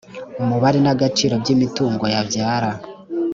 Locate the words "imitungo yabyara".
1.55-2.71